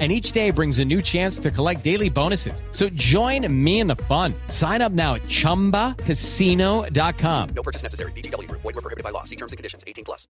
[0.00, 2.64] and each day brings a new chance to collect daily bonuses.
[2.72, 4.34] So join me in the fun.
[4.48, 7.48] Sign up now at ChumbaCasino.com.
[7.54, 8.10] No purchase necessary.
[8.12, 8.50] BGW.
[8.50, 9.22] Void were prohibited by law.
[9.22, 9.84] See terms and conditions.
[9.86, 10.26] 18 plus.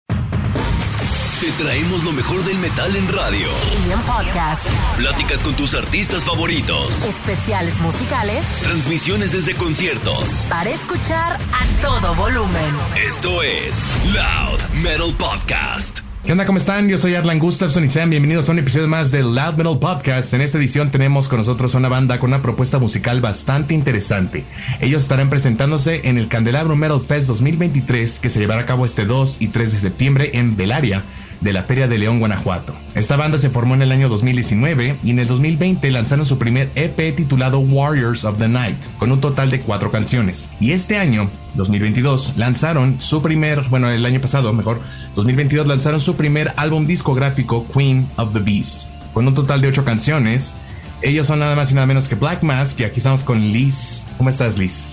[1.40, 3.48] Te traemos lo mejor del metal en radio.
[3.88, 4.66] Y en podcast.
[4.98, 7.02] Pláticas con tus artistas favoritos.
[7.04, 8.58] Especiales musicales.
[8.62, 10.44] Transmisiones desde conciertos.
[10.50, 12.76] Para escuchar a todo volumen.
[13.08, 16.00] Esto es Loud Metal Podcast.
[16.24, 16.44] ¿Qué onda?
[16.44, 16.86] ¿Cómo están?
[16.86, 20.34] Yo soy Arlan Gustafson y sean bienvenidos a un episodio más del Loud Metal Podcast.
[20.34, 24.44] En esta edición tenemos con nosotros una banda con una propuesta musical bastante interesante.
[24.80, 29.06] Ellos estarán presentándose en el Candelabro Metal Fest 2023 que se llevará a cabo este
[29.06, 31.04] 2 y 3 de septiembre en Belaria
[31.40, 32.74] de la Feria de León, Guanajuato.
[32.94, 36.70] Esta banda se formó en el año 2019 y en el 2020 lanzaron su primer
[36.74, 40.48] EP titulado Warriors of the Night, con un total de cuatro canciones.
[40.60, 44.80] Y este año, 2022, lanzaron su primer, bueno, el año pasado, mejor,
[45.14, 49.84] 2022 lanzaron su primer álbum discográfico Queen of the Beast, con un total de ocho
[49.84, 50.54] canciones.
[51.02, 54.04] Ellos son nada más y nada menos que Black Mask y aquí estamos con Liz.
[54.18, 54.86] ¿Cómo estás, Liz?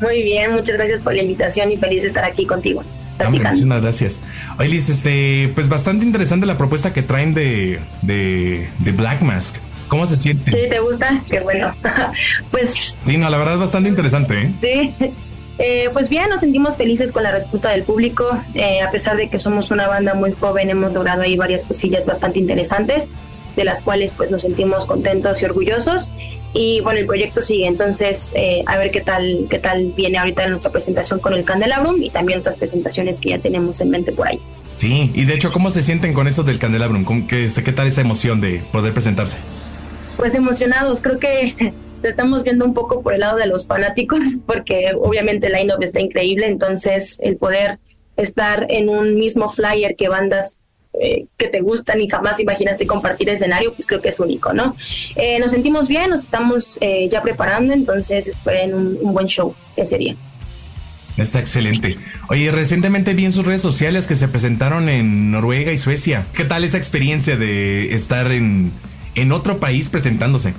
[0.00, 2.82] Muy bien, muchas gracias por la invitación y feliz de estar aquí contigo.
[3.30, 4.20] Muchísimas gracias.
[4.58, 9.56] Oye, Liz, este, pues bastante interesante la propuesta que traen de, de, de Black Mask.
[9.88, 10.50] ¿Cómo se siente?
[10.50, 11.22] Sí, ¿te gusta?
[11.30, 11.74] Qué bueno.
[12.50, 12.98] pues.
[13.02, 14.54] Sí, no, la verdad es bastante interesante, ¿eh?
[14.60, 15.14] Sí.
[15.58, 18.42] Eh, pues bien, nos sentimos felices con la respuesta del público.
[18.54, 22.06] Eh, a pesar de que somos una banda muy joven, hemos logrado ahí varias cosillas
[22.06, 23.08] bastante interesantes,
[23.56, 26.12] de las cuales pues nos sentimos contentos y orgullosos.
[26.52, 30.46] Y bueno, el proyecto sigue, entonces eh, a ver qué tal, qué tal viene ahorita
[30.46, 34.28] nuestra presentación con el Candelabrum y también otras presentaciones que ya tenemos en mente por
[34.28, 34.40] ahí.
[34.76, 37.26] Sí, y de hecho, ¿cómo se sienten con eso del Candelabrum?
[37.26, 39.38] ¿Qué, ¿Qué tal esa emoción de poder presentarse?
[40.16, 44.20] Pues emocionados, creo que lo estamos viendo un poco por el lado de los fanáticos,
[44.46, 47.78] porque obviamente el line-up está increíble, entonces el poder
[48.16, 50.58] estar en un mismo flyer que bandas
[51.00, 54.76] eh, que te gustan y jamás imaginaste compartir escenario, pues creo que es único, ¿no?
[55.16, 59.54] Eh, nos sentimos bien, nos estamos eh, ya preparando, entonces esperen un, un, buen show
[59.76, 60.14] ese día.
[61.16, 61.98] Está excelente.
[62.28, 66.26] Oye, recientemente vi en sus redes sociales que se presentaron en Noruega y Suecia.
[66.32, 68.72] ¿Qué tal esa experiencia de estar en,
[69.16, 70.54] en otro país presentándose?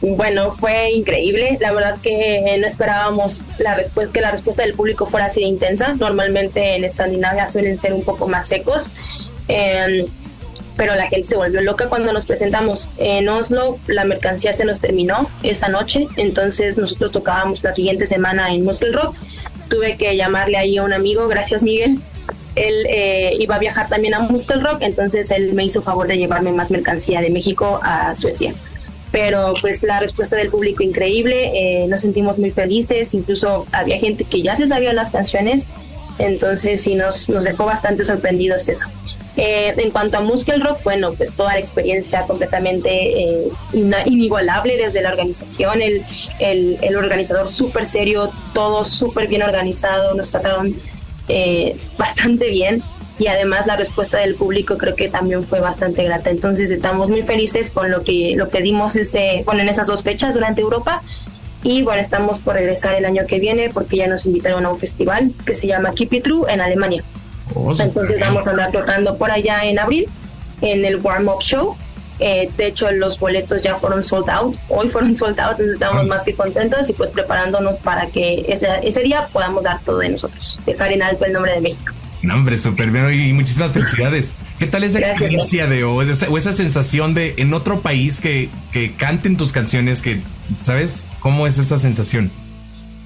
[0.00, 1.58] bueno, fue increíble.
[1.60, 5.46] La verdad que no esperábamos la respuesta, que la respuesta del público fuera así de
[5.46, 5.94] intensa.
[5.94, 8.92] Normalmente en Escandinavia suelen ser un poco más secos.
[9.48, 10.06] Eh,
[10.78, 13.80] pero la gente se volvió loca cuando nos presentamos en Oslo.
[13.88, 18.92] La mercancía se nos terminó esa noche, entonces nosotros tocábamos la siguiente semana en Muscle
[18.92, 19.16] Rock.
[19.68, 22.00] Tuve que llamarle ahí a un amigo, gracias Miguel.
[22.54, 26.16] Él eh, iba a viajar también a Muscle Rock, entonces él me hizo favor de
[26.16, 28.54] llevarme más mercancía de México a Suecia
[29.10, 34.24] pero pues la respuesta del público increíble, eh, nos sentimos muy felices, incluso había gente
[34.24, 35.66] que ya se sabía las canciones,
[36.18, 38.86] entonces sí nos, nos dejó bastante sorprendidos eso.
[39.38, 45.00] Eh, en cuanto a Muscle Rock, bueno, pues toda la experiencia completamente eh, inigualable desde
[45.00, 46.04] la organización, el,
[46.40, 50.74] el, organizador súper serio, todo súper bien organizado, nos trataron
[51.98, 52.82] bastante bien
[53.18, 56.30] y además la respuesta del público creo que también fue bastante grata.
[56.30, 60.34] Entonces estamos muy felices con lo que, lo que dimos ese, en esas dos fechas
[60.34, 61.02] durante Europa.
[61.64, 64.78] Y bueno, estamos por regresar el año que viene porque ya nos invitaron a un
[64.78, 67.02] festival que se llama Keep It True en Alemania.
[67.54, 70.08] Oh, Entonces vamos a andar tocando por allá en abril
[70.60, 71.76] en el Warm Up Show.
[72.20, 74.56] Eh, de hecho, los boletos ya fueron sold out.
[74.68, 78.68] Hoy fueron sold out, entonces estamos más que contentos y pues preparándonos para que ese,
[78.82, 81.94] ese día podamos dar todo de nosotros, dejar en alto el nombre de México.
[82.22, 84.34] No, hombre, súper bien y muchísimas felicidades.
[84.58, 88.50] ¿Qué tal esa experiencia de o esa, o esa, sensación de en otro país que,
[88.72, 90.20] que canten tus canciones, que,
[90.62, 91.06] ¿sabes?
[91.20, 92.32] ¿Cómo es esa sensación?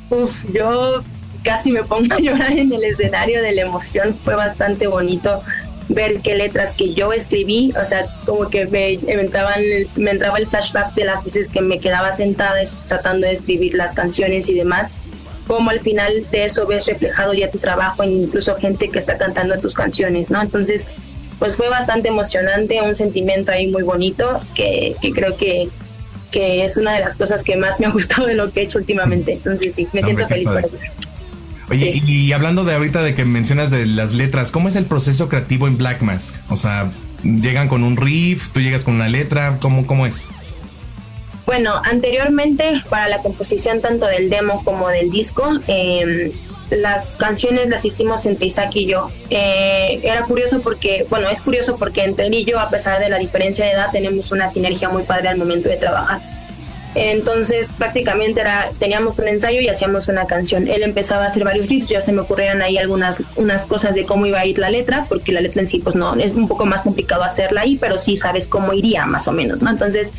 [0.09, 1.03] Uf, yo
[1.43, 4.17] casi me pongo a llorar en el escenario de la emoción.
[4.25, 5.43] Fue bastante bonito
[5.89, 9.55] ver qué letras que yo escribí, o sea, como que me, entraba
[9.97, 13.93] me entraba el flashback de las veces que me quedaba sentada tratando de escribir las
[13.93, 14.91] canciones y demás
[15.47, 19.19] como al final de eso ves reflejado ya tu trabajo en incluso gente que está
[19.19, 20.41] cantando tus canciones, ¿no?
[20.41, 20.87] Entonces,
[21.39, 25.69] pues fue bastante emocionante, un sentimiento ahí muy bonito que, creo que,
[26.31, 28.65] que es una de las cosas que más me ha gustado de lo que he
[28.65, 29.33] hecho últimamente.
[29.33, 30.77] Entonces, sí, me siento feliz por eso.
[31.73, 35.31] Oye, y hablando de ahorita de que mencionas de las letras, ¿cómo es el proceso
[35.31, 36.35] creativo en Black Mask?
[36.51, 36.93] O sea,
[37.25, 38.51] ¿llegan con un riff?
[38.51, 39.59] ¿Tú llegas con una letra?
[39.59, 40.29] ¿Cómo, cómo es?
[41.47, 46.31] Bueno, anteriormente para la composición tanto del demo como del disco, em,
[46.71, 49.11] las canciones las hicimos entre Isaac y yo.
[49.31, 53.09] Eh, era curioso porque, bueno, es curioso porque entre él y yo, a pesar de
[53.09, 56.21] la diferencia de edad, tenemos una sinergia muy padre al momento de trabajar.
[56.95, 60.69] Entonces prácticamente era, teníamos un ensayo y hacíamos una canción.
[60.69, 64.05] Él empezaba a hacer varios riffs, ya se me ocurrieron ahí algunas unas cosas de
[64.05, 66.49] cómo iba a ir la letra, porque la letra en sí pues no, es un
[66.49, 69.71] poco más complicado hacerla ahí, pero sí sabes cómo iría más o menos, ¿no?
[69.71, 70.13] Entonces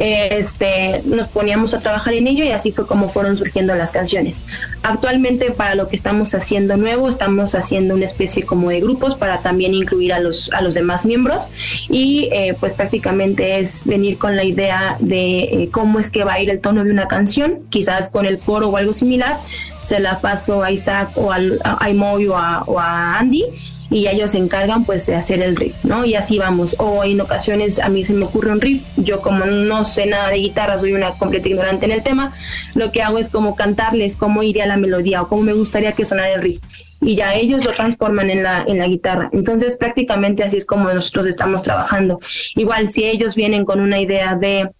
[0.00, 4.42] este, nos poníamos a trabajar en ello y así fue como fueron surgiendo las canciones.
[4.82, 9.40] Actualmente para lo que estamos haciendo nuevo, estamos haciendo una especie como de grupos para
[9.40, 11.48] también incluir a los, a los demás miembros
[11.88, 16.34] y eh, pues prácticamente es venir con la idea de eh, cómo es que va
[16.34, 19.38] a ir el tono de una canción, quizás con el coro o algo similar,
[19.82, 23.44] se la paso a Isaac o a, a a, o a Andy
[23.90, 26.04] y ellos se encargan pues de hacer el riff, ¿no?
[26.04, 26.76] Y así vamos.
[26.78, 30.28] O en ocasiones a mí se me ocurre un riff, yo como no sé nada
[30.28, 32.34] de guitarra, soy una completa ignorante en el tema,
[32.74, 36.04] lo que hago es como cantarles cómo iría la melodía o cómo me gustaría que
[36.04, 36.60] sonara el riff.
[37.00, 39.30] Y ya ellos lo transforman en la, en la guitarra.
[39.32, 42.18] Entonces prácticamente así es como nosotros estamos trabajando.
[42.56, 44.70] Igual si ellos vienen con una idea de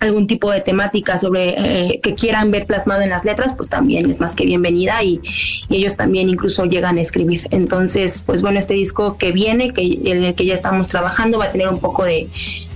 [0.00, 4.10] algún tipo de temática sobre eh, que quieran ver plasmado en las letras, pues también
[4.10, 5.20] es más que bienvenida y,
[5.68, 7.46] ellos también incluso llegan a escribir.
[7.50, 11.44] Entonces, pues bueno, este disco que viene, que en el que ya estamos trabajando, va
[11.46, 12.28] a tener un poco de,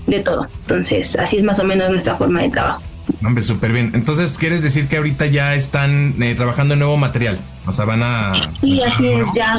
[0.07, 0.47] de todo.
[0.61, 2.83] Entonces, así es más o menos nuestra forma de trabajo.
[3.25, 3.93] Hombre, súper bien.
[3.95, 7.39] Entonces, ¿quieres decir que ahorita ya están eh, trabajando en nuevo material?
[7.67, 8.53] O sea, van a...
[8.61, 9.27] Sí, así es.
[9.35, 9.57] Ya,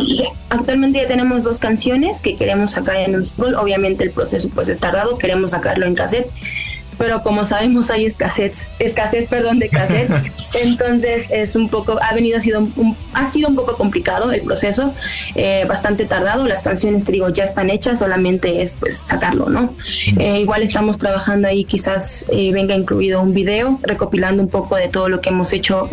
[0.49, 3.55] actualmente ya tenemos dos canciones que queremos sacar en un single.
[3.57, 6.29] Obviamente el proceso pues es tardado, queremos sacarlo en cassette
[6.97, 10.11] pero como sabemos hay escasez, escasez, perdón, de cassette,
[10.63, 14.41] entonces es un poco, ha venido, ha sido un, ha sido un poco complicado el
[14.41, 14.93] proceso,
[15.35, 19.75] eh, bastante tardado, las canciones, te digo, ya están hechas, solamente es pues sacarlo, ¿no?
[20.17, 24.87] Eh, igual estamos trabajando ahí, quizás eh, venga incluido un video recopilando un poco de
[24.87, 25.89] todo lo que hemos hecho,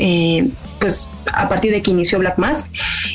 [0.79, 2.67] pues a partir de que inició Black Mask.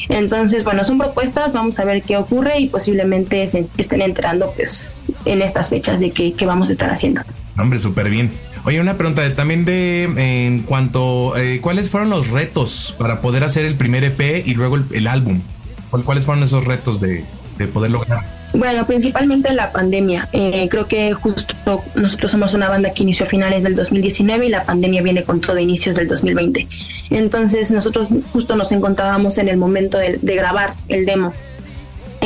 [0.09, 4.99] Entonces, bueno, son propuestas, vamos a ver qué ocurre y posiblemente se estén enterando pues
[5.25, 7.21] en estas fechas de qué, qué vamos a estar haciendo.
[7.57, 8.31] Hombre, súper bien.
[8.65, 13.65] Oye, una pregunta también de en cuanto eh, cuáles fueron los retos para poder hacer
[13.65, 15.41] el primer EP y luego el, álbum.
[15.89, 17.25] ¿Cuáles fueron esos retos de,
[17.57, 18.37] de poder lograr?
[18.53, 20.29] Bueno, principalmente la pandemia.
[20.33, 21.55] Eh, creo que justo
[21.95, 25.41] nosotros somos una banda que inició a finales del 2019 y la pandemia viene con
[25.41, 26.67] todo inicios del 2020.
[27.09, 31.33] Entonces nosotros justo nos encontrábamos en el momento de grabar el demo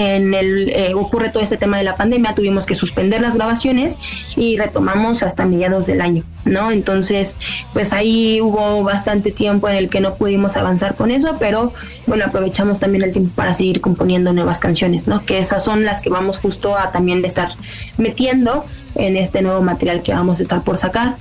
[0.01, 3.99] en el eh, ocurre todo este tema de la pandemia, tuvimos que suspender las grabaciones
[4.35, 6.71] y retomamos hasta mediados del año, ¿no?
[6.71, 7.37] Entonces,
[7.73, 11.71] pues ahí hubo bastante tiempo en el que no pudimos avanzar con eso, pero
[12.07, 15.23] bueno, aprovechamos también el tiempo para seguir componiendo nuevas canciones, ¿no?
[15.23, 17.49] Que esas son las que vamos justo a también estar
[17.97, 18.65] metiendo
[18.95, 21.17] en este nuevo material que vamos a estar por sacar.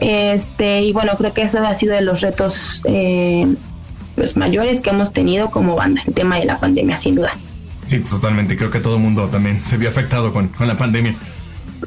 [0.00, 3.46] Este, y bueno, creo que eso ha sido de los retos eh,
[4.14, 7.32] pues mayores que hemos tenido como banda, el tema de la pandemia, sin duda.
[7.88, 8.56] Sí, totalmente.
[8.56, 11.16] Creo que todo el mundo también se vio afectado con, con la pandemia.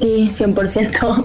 [0.00, 1.22] Sí, 100%.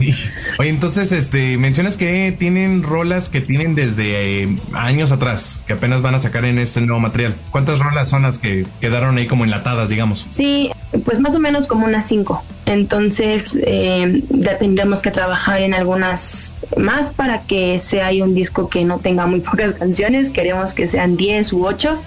[0.60, 6.02] Oye, entonces, este, mencionas que tienen rolas que tienen desde eh, años atrás, que apenas
[6.02, 7.38] van a sacar en este nuevo material.
[7.52, 10.28] ¿Cuántas rolas son las que quedaron ahí como enlatadas, digamos?
[10.30, 10.70] Sí,
[11.06, 12.44] pues más o menos como unas cinco.
[12.66, 18.86] Entonces, eh, ya tendremos que trabajar en algunas más para que sea un disco que
[18.86, 20.30] no tenga muy pocas canciones.
[20.30, 22.00] Queremos que sean 10 u 8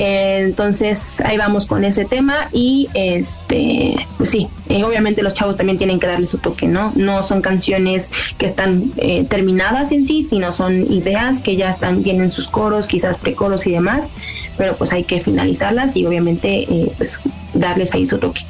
[0.00, 5.56] eh, entonces ahí vamos con ese tema y este, pues sí, eh, obviamente los chavos
[5.56, 6.92] también tienen que darle su toque, ¿no?
[6.94, 12.04] No son canciones que están eh, terminadas en sí, sino son ideas que ya están,
[12.04, 14.12] tienen sus coros, quizás precoros y demás,
[14.56, 17.20] pero pues hay que finalizarlas y obviamente pues
[17.52, 18.42] darles ahí su toque.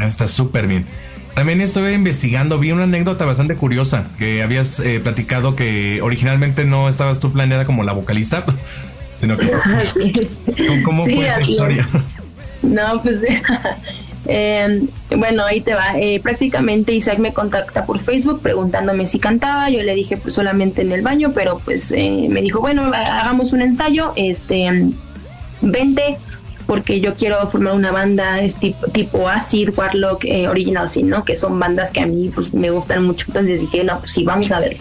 [0.00, 0.88] Está súper bien.
[1.36, 7.20] También estuve investigando, vi una anécdota bastante curiosa, que habías platicado que originalmente no estabas
[7.20, 8.44] tú planeada como la vocalista,
[9.16, 9.50] sino que...
[10.84, 11.88] ¿Cómo fue esa historia?
[12.62, 13.20] No, pues...
[14.26, 15.98] Eh, bueno, ahí te va.
[15.98, 19.68] Eh, prácticamente Isaac me contacta por Facebook preguntándome si cantaba.
[19.70, 23.52] Yo le dije pues solamente en el baño, pero pues eh, me dijo, bueno, hagamos
[23.52, 24.90] un ensayo, este,
[25.60, 26.16] vente,
[26.66, 31.24] porque yo quiero formar una banda tipo, tipo Acid, Warlock, Original Sin, ¿no?
[31.24, 33.26] Que son bandas que a mí pues me gustan mucho.
[33.28, 34.78] Entonces dije, no, pues sí, vamos a ver.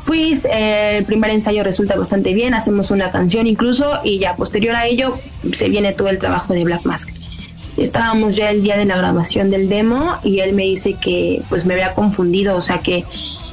[0.00, 4.76] Fui, eh, el primer ensayo resulta bastante bien, hacemos una canción incluso y ya posterior
[4.76, 5.18] a ello
[5.52, 7.10] se viene todo el trabajo de Black Mask.
[7.76, 11.64] Estábamos ya el día de la grabación del demo y él me dice que pues
[11.64, 13.04] me había confundido, o sea que,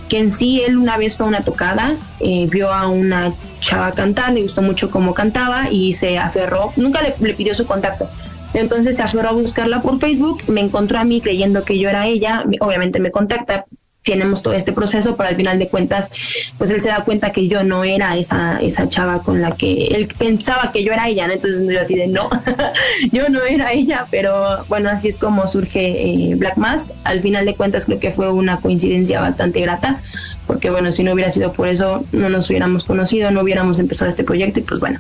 [0.08, 3.92] que en sí él una vez fue a una tocada, eh, vio a una chava
[3.92, 8.10] cantar, le gustó mucho cómo cantaba y se aferró, nunca le, le pidió su contacto,
[8.54, 12.08] entonces se aferró a buscarla por Facebook, me encontró a mí creyendo que yo era
[12.08, 13.66] ella, obviamente me contacta,
[14.06, 16.10] tenemos todo este proceso, pero al final de cuentas,
[16.58, 19.88] pues él se da cuenta que yo no era esa, esa chava con la que
[19.88, 21.34] él pensaba que yo era ella, ¿no?
[21.34, 22.30] Entonces yo así de no,
[23.12, 26.88] yo no era ella, pero bueno, así es como surge eh, Black Mask.
[27.04, 30.02] Al final de cuentas creo que fue una coincidencia bastante grata,
[30.46, 34.10] porque bueno, si no hubiera sido por eso, no nos hubiéramos conocido, no hubiéramos empezado
[34.10, 35.00] este proyecto y pues bueno,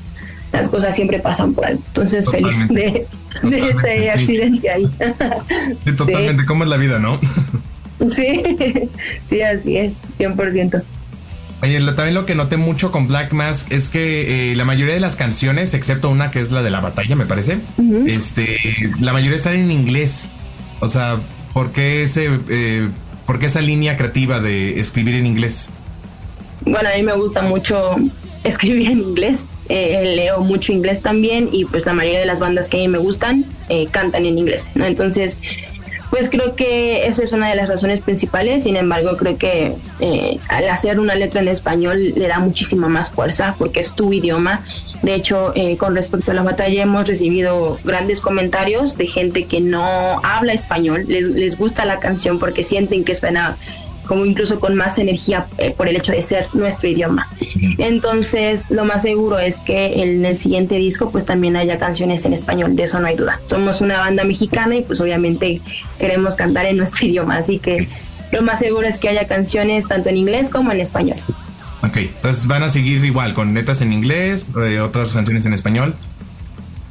[0.51, 1.83] las cosas siempre pasan por algo.
[1.87, 3.07] Entonces feliz de,
[3.43, 4.89] de este accidente ahí.
[5.85, 7.19] Sí, totalmente, ¿cómo es la vida, no?
[8.09, 8.43] Sí,
[9.21, 10.83] sí, así es, 100%.
[11.61, 14.99] Oye, también lo que noté mucho con Black Mask es que eh, la mayoría de
[14.99, 17.59] las canciones, excepto una que es la de la batalla, me parece,
[18.05, 18.59] este,
[18.99, 20.29] la mayoría están en inglés.
[20.81, 21.19] O sea,
[21.53, 22.89] ¿por qué ese, eh,
[23.25, 25.69] por qué esa línea creativa de escribir en inglés?
[26.65, 27.95] Bueno, a mí me gusta mucho
[28.43, 32.69] escribir en inglés, eh, leo mucho inglés también y pues la mayoría de las bandas
[32.69, 33.45] que a mí me gustan
[33.89, 34.85] cantan en inglés, ¿no?
[34.85, 35.39] Entonces
[36.09, 38.63] pues creo que esa es una de las razones principales.
[38.63, 43.11] Sin embargo, creo que eh, al hacer una letra en español le da muchísima más
[43.11, 44.63] fuerza porque es tu idioma.
[45.01, 49.61] De hecho, eh, con respecto a la batalla hemos recibido grandes comentarios de gente que
[49.61, 53.57] no habla español, les, les gusta la canción porque sienten que suena
[54.05, 57.29] como incluso con más energía eh, por el hecho de ser nuestro idioma.
[57.77, 62.33] Entonces, lo más seguro es que en el siguiente disco pues también haya canciones en
[62.33, 63.39] español, de eso no hay duda.
[63.49, 65.61] Somos una banda mexicana y pues obviamente
[65.99, 67.87] queremos cantar en nuestro idioma, así que
[68.31, 71.17] lo más seguro es que haya canciones tanto en inglés como en español.
[71.83, 75.95] Ok, entonces van a seguir igual con netas en inglés, eh, otras canciones en español.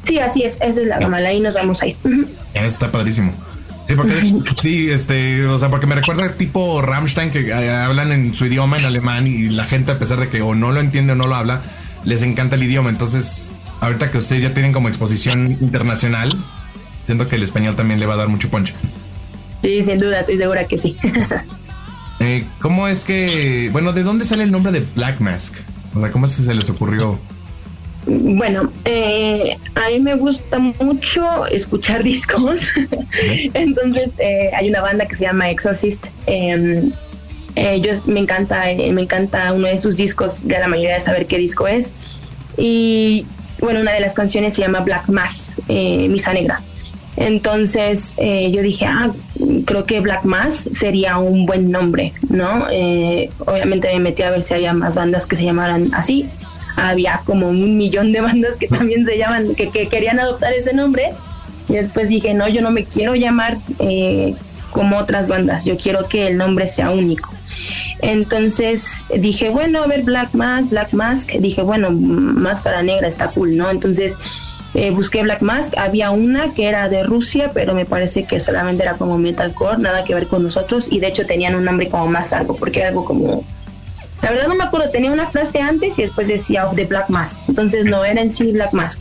[0.04, 1.97] Sí, así es, esa es la gama, ahí nos vamos a ir.
[2.54, 3.33] Está padrísimo.
[3.84, 4.22] Sí, porque
[4.60, 8.78] sí, este, o sea, porque me recuerda tipo Rammstein que eh, hablan en su idioma
[8.78, 11.26] en alemán y la gente a pesar de que o no lo entiende o no
[11.26, 11.62] lo habla,
[12.04, 12.90] les encanta el idioma.
[12.90, 16.42] Entonces, ahorita que ustedes ya tienen como exposición internacional,
[17.04, 18.74] siento que el español también le va a dar mucho poncho.
[19.62, 20.96] Sí, sin duda, estoy segura que sí.
[22.20, 25.54] eh, ¿Cómo es que, bueno, de dónde sale el nombre de Black Mask?
[25.94, 27.20] O sea, ¿cómo es que se les ocurrió?
[28.06, 32.61] Bueno, eh, a mí me gusta mucho escuchar discos.
[33.54, 36.06] Entonces, eh, hay una banda que se llama Exorcist.
[36.26, 40.42] Eh, yo, me encanta, eh, me encanta uno de sus discos.
[40.44, 41.92] Ya la mayoría de saber qué disco es.
[42.56, 43.26] Y
[43.61, 46.61] bueno, una de las canciones se llama Black Mass, Misa Negra.
[47.16, 49.12] Entonces yo dije, ah,
[49.64, 52.66] creo que Black Mass sería un buen nombre, ¿no?
[53.46, 56.28] obviamente me metí a ver si había más bandas que se llamaran así
[56.76, 61.12] había como un millón de bandas que también se llaman, que, querían adoptar ese nombre.
[61.68, 64.34] Y después dije, no, yo no me quiero llamar eh,
[64.70, 67.32] como otras bandas, yo quiero que el nombre sea único.
[68.02, 73.56] Entonces dije, bueno, a ver, Black Mask, Black Mask, dije, bueno, máscara negra está cool,
[73.56, 73.70] ¿no?
[73.70, 74.18] Entonces
[74.74, 78.82] eh, busqué Black Mask, había una que era de Rusia, pero me parece que solamente
[78.82, 82.08] era como metalcore, nada que ver con nosotros, y de hecho tenían un nombre como
[82.08, 83.44] más largo, porque era algo como
[84.24, 87.10] la verdad no me acuerdo, tenía una frase antes y después decía of the Black
[87.10, 87.38] Mask.
[87.46, 88.98] Entonces no era en sí Black Mask.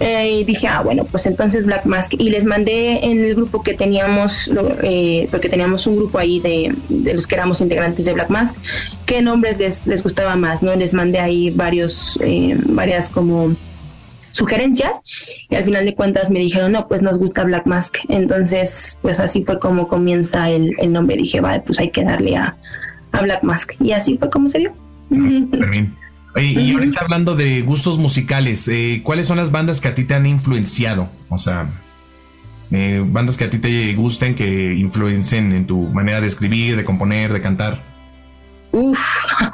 [0.00, 2.14] Eh, y dije, ah, bueno, pues entonces Black Mask.
[2.14, 4.50] Y les mandé en el grupo que teníamos,
[4.82, 8.56] eh, porque teníamos un grupo ahí de, de, los que éramos integrantes de Black Mask,
[9.06, 10.74] qué nombres les, les gustaba más, ¿no?
[10.74, 13.54] Les mandé ahí varios, eh, varias como
[14.32, 15.00] sugerencias
[15.50, 17.94] y al final de cuentas me dijeron, no, pues nos gusta Black Mask.
[18.08, 21.16] Entonces, pues así fue como comienza el, el nombre.
[21.16, 22.56] Dije, vale, pues hay que darle a,
[23.12, 23.72] a Black Mask.
[23.80, 24.72] Y así fue como se dio.
[26.36, 30.14] y ahorita hablando de gustos musicales, eh, ¿cuáles son las bandas que a ti te
[30.14, 31.08] han influenciado?
[31.28, 31.70] O sea,
[32.70, 36.84] eh, bandas que a ti te gusten, que influencen en tu manera de escribir, de
[36.84, 37.82] componer, de cantar.
[38.70, 39.00] Uf,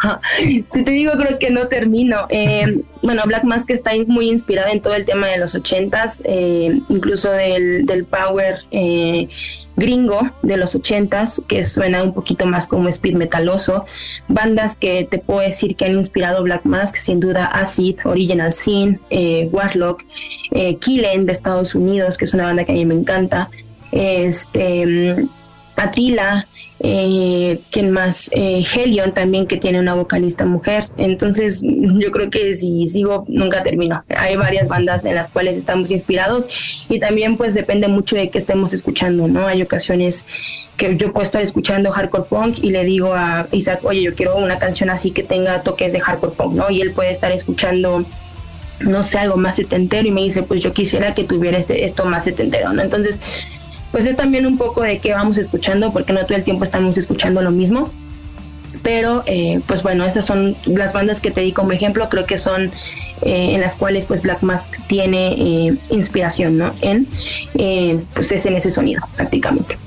[0.66, 2.26] si te digo creo que no termino.
[2.30, 6.80] Eh, bueno, Black Mask está muy inspirada en todo el tema de los ochentas, eh,
[6.88, 9.28] incluso del, del power eh,
[9.76, 13.84] gringo de los ochentas, que suena un poquito más como speed metaloso.
[14.28, 19.00] Bandas que te puedo decir que han inspirado Black Mask, sin duda Acid, Original Sin,
[19.52, 20.04] Warlock,
[20.80, 23.50] Killen de Estados Unidos, que es una banda que a mí me encanta.
[23.92, 25.26] Este
[25.76, 26.46] Atila,
[26.80, 28.28] eh, ¿quién más?
[28.32, 30.88] Eh, Helion también que tiene una vocalista mujer.
[30.96, 34.04] Entonces yo creo que si sigo nunca termino.
[34.08, 36.48] Hay varias bandas en las cuales estamos inspirados
[36.88, 39.46] y también pues depende mucho de qué estemos escuchando, ¿no?
[39.46, 40.26] Hay ocasiones
[40.76, 44.36] que yo puedo estar escuchando hardcore punk y le digo a Isaac, oye, yo quiero
[44.36, 46.70] una canción así que tenga toques de hardcore punk, ¿no?
[46.70, 48.04] Y él puede estar escuchando
[48.80, 52.04] no sé, algo más setentero y me dice, pues yo quisiera que tuviera este, esto
[52.04, 52.82] más setentero, ¿no?
[52.82, 53.20] Entonces,
[53.94, 56.98] pues es también un poco de qué vamos escuchando, porque no todo el tiempo estamos
[56.98, 57.92] escuchando lo mismo.
[58.82, 62.36] Pero, eh, pues bueno, esas son las bandas que te di como ejemplo, creo que
[62.36, 62.72] son
[63.22, 66.74] eh, en las cuales pues Black Mask tiene eh, inspiración, ¿no?
[66.80, 67.06] En,
[68.14, 69.78] pues es en ese sonido, prácticamente.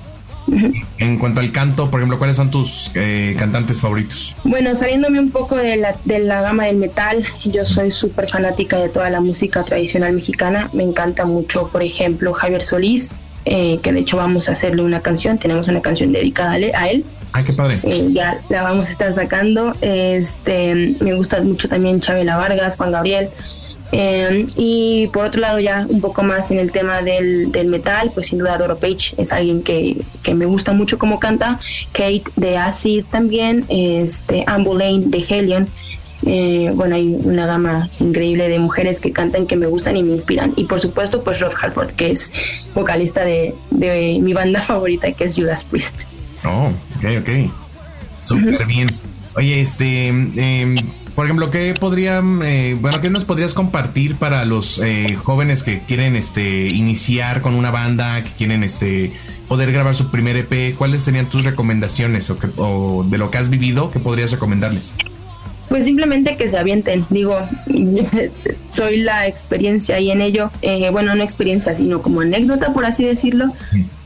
[0.99, 4.37] En cuanto al canto, por ejemplo, ¿cuáles son tus eh, cantantes favoritos?
[4.45, 8.77] Bueno, saliéndome un poco de la, de la gama del metal, yo soy súper fanática
[8.77, 10.69] de toda la música tradicional mexicana.
[10.71, 13.13] Me encanta mucho, por ejemplo, Javier Solís,
[13.49, 16.71] eh, que de hecho vamos a hacerle una canción, tenemos una canción dedicada a él.
[16.75, 17.05] a él.
[17.31, 17.79] Ay, qué padre.
[17.83, 19.73] Eh, ya la vamos a estar sacando.
[19.79, 23.29] Este, me gusta mucho también Chabela Vargas, Juan Gabriel.
[23.93, 28.11] Eh, y por otro lado, ya un poco más en el tema del, del metal,
[28.13, 31.59] pues sin duda Doro Page es alguien que, que me gusta mucho como canta.
[31.93, 35.69] Kate de Acid también, este, Amber Lane de Helion.
[36.27, 40.13] Eh, bueno, hay una gama increíble de mujeres que cantan que me gustan y me
[40.13, 40.53] inspiran.
[40.57, 42.31] Y por supuesto, pues Rob Halford, que es
[42.75, 46.03] vocalista de, de mi banda favorita, que es Judas Priest.
[46.45, 47.51] Oh, ok, ok.
[48.17, 48.95] Súper bien.
[49.35, 50.75] Oye, este, em,
[51.15, 55.81] por ejemplo, ¿qué podrían, eh, bueno, qué nos podrías compartir para los eh, jóvenes que
[55.81, 59.13] quieren, este, iniciar con una banda, que quieren, este,
[59.47, 60.75] poder grabar su primer EP?
[60.75, 64.93] ¿Cuáles serían tus recomendaciones o, que- o de lo que has vivido que podrías recomendarles?
[65.69, 67.37] Pues simplemente que se avienten, digo,
[68.71, 73.03] soy la experiencia ahí en ello, eh, bueno, no experiencia, sino como anécdota, por así
[73.03, 73.53] decirlo,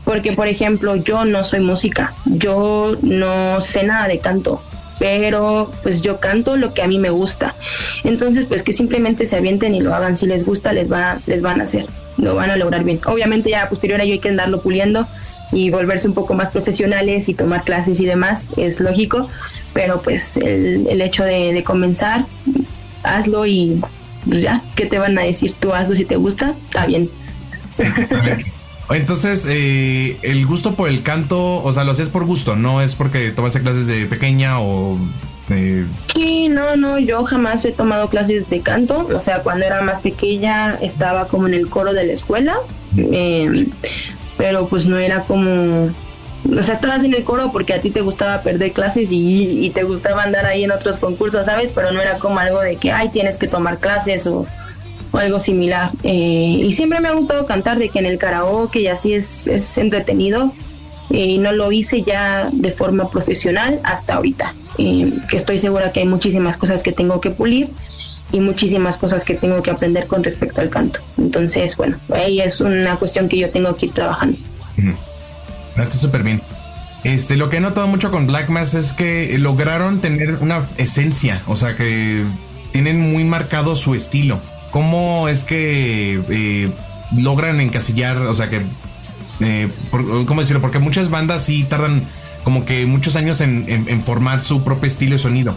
[0.04, 4.62] porque por ejemplo, yo no soy música, yo no sé nada de canto,
[4.98, 7.54] pero pues yo canto lo que a mí me gusta,
[8.02, 11.42] entonces pues que simplemente se avienten y lo hagan, si les gusta, les va, les
[11.42, 13.00] van a hacer, lo van a lograr bien.
[13.06, 15.06] Obviamente ya a posterior hay que andarlo puliendo
[15.52, 19.28] y volverse un poco más profesionales y tomar clases y demás, es lógico,
[19.72, 22.26] pero pues el, el hecho de, de comenzar,
[23.02, 23.80] hazlo y
[24.28, 25.54] pues ya, ¿qué te van a decir?
[25.58, 27.10] Tú hazlo si te gusta, está bien.
[28.90, 32.94] Entonces, eh, el gusto por el canto, o sea, lo hacías por gusto, no es
[32.94, 34.98] porque tomaste clases de pequeña o...
[35.48, 39.80] eh, Sí, no, no, yo jamás he tomado clases de canto, o sea, cuando era
[39.80, 42.56] más pequeña estaba como en el coro de la escuela,
[42.96, 43.66] eh,
[44.36, 45.90] pero pues no era como,
[46.44, 49.84] o sea, en el coro porque a ti te gustaba perder clases y, y te
[49.84, 51.70] gustaba andar ahí en otros concursos, ¿sabes?
[51.70, 54.46] Pero no era como algo de que, ay, tienes que tomar clases o,
[55.12, 55.92] o algo similar.
[56.02, 59.46] Eh, y siempre me ha gustado cantar, de que en el karaoke y así es,
[59.46, 60.52] es entretenido.
[61.10, 66.00] Y no lo hice ya de forma profesional hasta ahorita, eh, que estoy segura que
[66.00, 67.68] hay muchísimas cosas que tengo que pulir
[68.30, 71.00] y muchísimas cosas que tengo que aprender con respecto al canto.
[71.18, 74.38] Entonces, bueno, ahí es una cuestión que yo tengo que ir trabajando.
[75.76, 76.42] Está súper bien.
[77.04, 81.42] Este, lo que he notado mucho con Black Mass es que lograron tener una esencia,
[81.46, 82.24] o sea que
[82.70, 84.40] tienen muy marcado su estilo.
[84.70, 86.72] ¿Cómo es que eh,
[87.16, 88.62] logran encasillar, o sea que,
[89.40, 90.62] eh, ¿cómo decirlo?
[90.62, 92.06] Porque muchas bandas sí tardan
[92.44, 95.56] como que muchos años en, formar su propio estilo y sonido.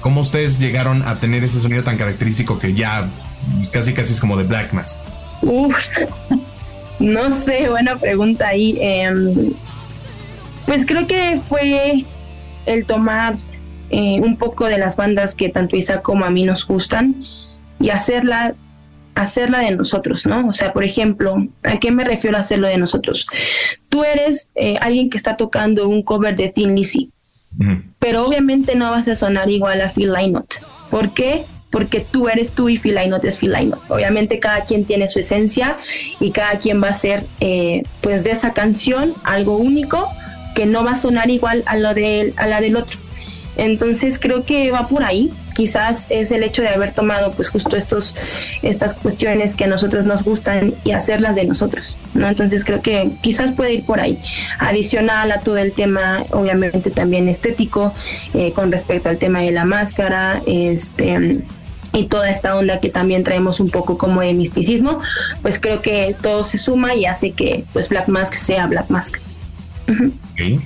[0.00, 3.08] ¿Cómo ustedes llegaron a tener ese sonido tan característico que ya
[3.72, 4.98] casi casi es como de Black Mass?
[5.42, 5.76] Uf,
[6.98, 8.78] no sé, buena pregunta ahí.
[8.80, 9.52] Em,
[10.66, 12.04] pues creo que fue
[12.66, 13.36] el tomar
[13.90, 17.22] eh, un poco de las bandas que tanto Isa como a mí nos gustan
[17.80, 18.54] y hacerla
[19.14, 20.48] hacerla de nosotros, ¿no?
[20.48, 23.26] O sea, por ejemplo, ¿a qué me refiero a hacerlo de nosotros?
[23.88, 27.12] Tú eres eh, alguien que está tocando un cover de Thin Lizzy,
[28.00, 30.54] pero obviamente no vas a sonar igual a Phil Lynott.
[30.90, 31.44] ¿Por qué?
[31.74, 33.80] Porque tú eres tú y Phil Lynott es Phil Lynott.
[33.88, 35.76] Obviamente cada quien tiene su esencia
[36.20, 40.08] y cada quien va a hacer, eh, pues de esa canción algo único
[40.54, 43.00] que no va a sonar igual a, lo de, a la del otro.
[43.56, 45.32] Entonces creo que va por ahí.
[45.54, 48.16] Quizás es el hecho de haber tomado pues justo estos,
[48.62, 52.28] estas cuestiones que a nosotros nos gustan y hacerlas de nosotros, ¿no?
[52.28, 54.20] Entonces creo que quizás puede ir por ahí.
[54.60, 57.94] Adicional a todo el tema, obviamente también estético,
[58.32, 61.42] eh, con respecto al tema de la máscara, este
[61.94, 65.00] y toda esta onda que también traemos un poco como de misticismo,
[65.42, 69.18] pues creo que todo se suma y hace que pues Black Mask sea Black Mask.
[69.88, 70.60] Ok.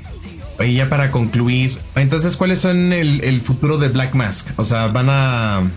[0.59, 4.49] Oye, ya para concluir, entonces, ¿cuáles son el, el futuro de Black Mask?
[4.57, 5.71] O sea, ¿van a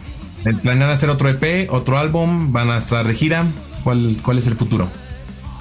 [0.64, 2.52] planear hacer otro EP, otro álbum?
[2.52, 3.46] ¿Van a estar de gira?
[3.84, 4.90] ¿Cuál, cuál es el futuro?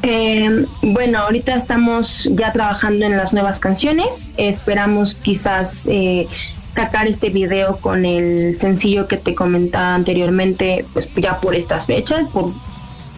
[0.03, 4.31] Eh, bueno, ahorita estamos ya trabajando en las nuevas canciones.
[4.39, 6.27] Esperamos quizás eh,
[6.71, 12.27] sacar este video con el sencillo que te comentaba anteriormente, pues ya por estas fechas,
[12.33, 12.53] por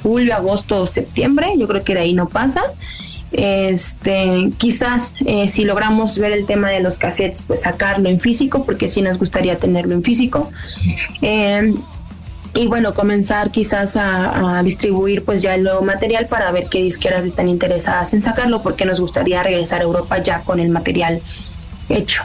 [0.03, 1.53] julio, agosto, septiembre.
[1.59, 2.63] Yo creo que de ahí no pasa.
[3.31, 8.65] Este, quizás eh, si logramos ver el tema de los cassettes, pues sacarlo en físico,
[8.65, 10.51] porque sí nos gustaría tenerlo en físico.
[11.21, 11.75] Eh,
[12.55, 17.27] y bueno, comenzar quizás a, a, distribuir pues ya nuevo material para ver qué disqueras
[17.27, 21.21] están interesadas en sacarlo, porque nos gustaría regresar a Europa ya con el material
[21.91, 22.23] hecho.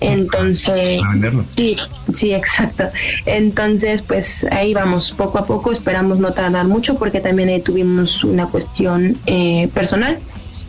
[0.00, 1.00] Entonces,
[1.48, 1.76] sí,
[2.12, 2.84] sí, exacto.
[3.26, 8.22] Entonces, pues ahí vamos poco a poco, esperamos no tardar mucho porque también ahí tuvimos
[8.24, 10.18] una cuestión eh, personal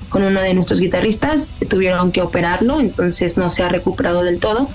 [0.09, 4.67] con uno de nuestros guitarristas, tuvieron que operarlo, entonces no se ha recuperado del todo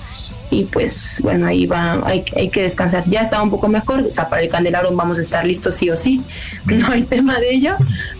[0.50, 3.04] y pues bueno, ahí va, hay, hay que descansar.
[3.08, 5.90] Ya está un poco mejor, o sea, para el candelabro vamos a estar listos sí
[5.90, 6.22] o sí,
[6.64, 7.76] no hay tema de ello,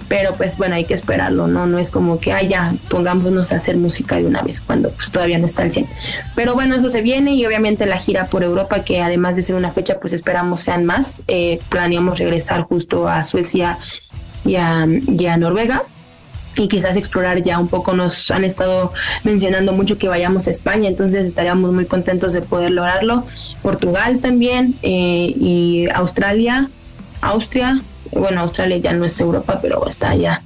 [0.09, 1.67] pero pues bueno, hay que esperarlo, ¿no?
[1.67, 5.11] No es como que, ah, ya, pongámonos a hacer música de una vez, cuando pues
[5.11, 5.87] todavía no está al 100.
[6.35, 9.55] Pero bueno, eso se viene y obviamente la gira por Europa, que además de ser
[9.55, 11.21] una fecha, pues esperamos sean más.
[11.29, 13.79] Eh, planeamos regresar justo a Suecia
[14.45, 15.85] y a, y a Noruega
[16.57, 17.95] y quizás explorar ya un poco.
[17.95, 18.93] Nos han estado
[19.25, 23.27] mencionando mucho que vayamos a España, entonces estaríamos muy contentos de poder lograrlo.
[23.62, 26.69] Portugal también eh, y Australia,
[27.21, 27.83] Austria.
[28.14, 30.42] Bueno, Australia ya no es Europa, pero está allá.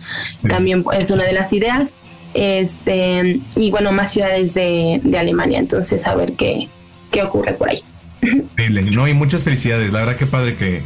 [0.46, 1.94] También es una de las ideas.
[2.34, 5.58] Este, y bueno, más ciudades de, de Alemania.
[5.58, 6.68] Entonces, a ver qué,
[7.10, 7.82] qué ocurre por ahí.
[8.92, 9.92] No, y muchas felicidades.
[9.92, 10.82] La verdad que padre que,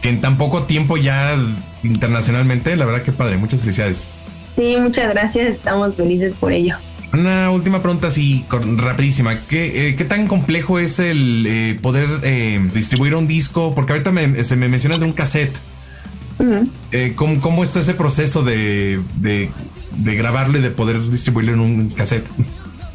[0.00, 1.36] que en tan poco tiempo ya
[1.82, 3.36] internacionalmente, la verdad que padre.
[3.36, 4.08] Muchas felicidades.
[4.56, 6.76] Sí, muchas gracias, estamos felices por ello.
[7.12, 9.40] Una última pregunta así, rapidísima.
[9.48, 13.74] ¿Qué, eh, ¿Qué, tan complejo es el eh, poder eh, distribuir un disco?
[13.74, 15.56] Porque ahorita me, se me mencionas de un cassette.
[17.16, 19.50] ¿Cómo, ¿cómo, está ese proceso de, de,
[19.98, 22.28] y de poder distribuirlo en un cassette?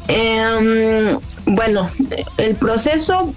[0.08, 1.90] Em, bueno,
[2.36, 3.34] el proceso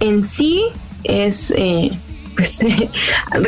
[0.00, 0.64] en sí
[1.04, 1.52] es
[2.36, 2.60] pues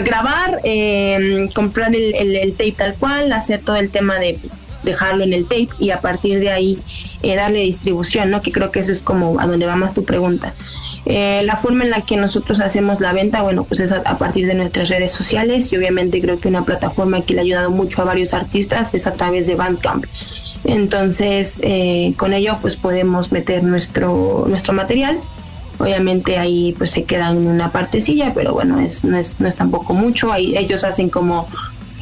[0.04, 4.38] grabar, em, comprar el, tape tal cual, hacer todo el tema de
[4.82, 6.78] dejarlo en el tape y a partir de ahí
[7.22, 8.42] eh, darle distribución, ¿no?
[8.42, 10.54] Que creo que eso es como a donde va más tu pregunta.
[11.06, 14.46] Eh, la forma en la que nosotros hacemos la venta, bueno, pues es a, partir
[14.46, 18.02] de nuestras redes sociales y obviamente creo que una plataforma que le ha ayudado mucho
[18.02, 20.04] a varios artistas es a través de Bandcamp.
[20.64, 25.18] Entonces, eh, con ello pues podemos meter nuestro, nuestro material
[25.80, 29.56] Obviamente ahí pues se quedan en una partecilla, pero bueno, es, no, es, no es
[29.56, 30.30] tampoco mucho.
[30.30, 31.48] Ahí ellos hacen como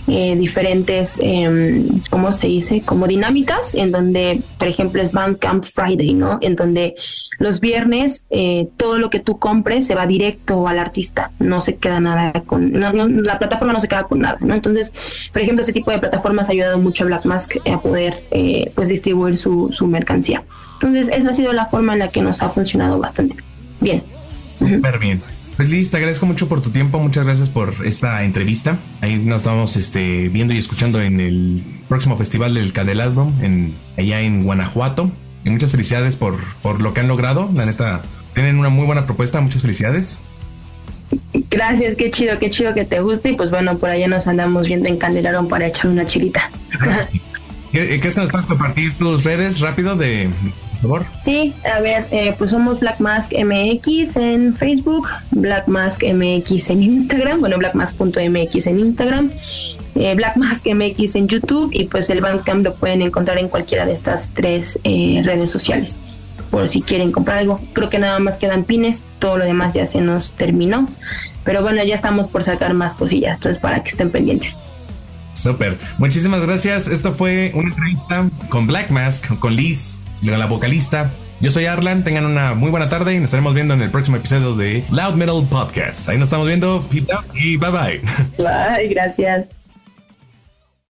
[0.09, 2.83] eh, diferentes, eh, ¿cómo se dice?
[2.83, 6.39] Como dinámicas, en donde, por ejemplo, es Bandcamp Friday, ¿no?
[6.41, 6.95] En donde
[7.39, 11.77] los viernes eh, todo lo que tú compres se va directo al artista, no se
[11.77, 14.55] queda nada con, la plataforma no se queda con nada, ¿no?
[14.55, 14.93] Entonces,
[15.33, 18.73] por ejemplo, ese tipo de plataformas ha ayudado mucho a Black Mask a poder eh,
[18.75, 20.43] pues distribuir su, su mercancía.
[20.75, 23.37] Entonces, esa ha sido la forma en la que nos ha funcionado bastante
[23.81, 24.03] bien.
[24.55, 25.23] Súper bien.
[25.59, 28.79] Pues Liz, te agradezco mucho por tu tiempo, muchas gracias por esta entrevista.
[29.01, 34.21] Ahí nos estamos este, viendo y escuchando en el próximo festival del Candelabro, en, allá
[34.21, 35.11] en Guanajuato.
[35.45, 37.51] Y muchas felicidades por, por lo que han logrado.
[37.53, 38.03] La neta,
[38.35, 40.21] tienen una muy buena propuesta, muchas felicidades.
[41.51, 43.31] Gracias, qué chido, qué chido que te guste.
[43.31, 46.53] Y pues bueno, por allá nos andamos viendo en Candelarón para echar una chilita.
[47.73, 50.31] ¿Qué, ¿Qué es que nos puedes compartir tus redes rápido de,
[51.17, 56.83] Sí, a ver, eh, pues somos Black Mask MX en Facebook, Black Mask MX en
[56.83, 59.31] Instagram, bueno, blackmask.mx en Instagram,
[59.97, 63.87] eh, Black Mask MX en YouTube y pues el Bandcamp lo pueden encontrar en cualquiera
[63.87, 66.01] de estas tres eh, redes sociales.
[66.51, 69.85] Por si quieren comprar algo, creo que nada más quedan pines, todo lo demás ya
[69.85, 70.89] se nos terminó.
[71.45, 74.59] Pero bueno, ya estamos por sacar más cosillas, entonces para que estén pendientes.
[75.43, 76.89] Súper, muchísimas gracias.
[76.89, 81.13] Esto fue una entrevista con Black Mask, con Liz la vocalista.
[81.41, 84.17] Yo soy Arlan, tengan una muy buena tarde y nos estaremos viendo en el próximo
[84.17, 86.09] episodio de Loud Metal Podcast.
[86.09, 86.85] Ahí nos estamos viendo,
[87.35, 88.03] y bye bye.
[88.39, 89.49] Bye, gracias.